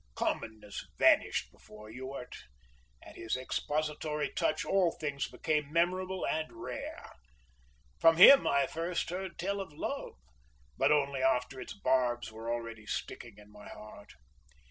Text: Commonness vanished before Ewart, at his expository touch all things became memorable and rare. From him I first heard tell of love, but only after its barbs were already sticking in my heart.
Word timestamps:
Commonness 0.15 0.87
vanished 0.97 1.51
before 1.51 1.87
Ewart, 1.91 2.35
at 3.03 3.15
his 3.17 3.37
expository 3.37 4.31
touch 4.33 4.65
all 4.65 4.93
things 4.99 5.27
became 5.29 5.71
memorable 5.71 6.25
and 6.25 6.51
rare. 6.51 7.05
From 7.99 8.17
him 8.17 8.47
I 8.47 8.65
first 8.65 9.11
heard 9.11 9.37
tell 9.37 9.61
of 9.61 9.71
love, 9.71 10.15
but 10.75 10.91
only 10.91 11.21
after 11.21 11.61
its 11.61 11.75
barbs 11.75 12.31
were 12.31 12.51
already 12.51 12.87
sticking 12.87 13.37
in 13.37 13.51
my 13.51 13.69
heart. 13.69 14.13